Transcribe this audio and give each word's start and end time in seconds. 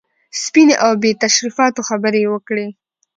سپینې 0.43 0.75
او 0.83 0.91
بې 1.01 1.11
تشریفاتو 1.23 1.81
خبرې 1.89 2.19
یې 2.23 2.31
وکړې. 2.33 2.67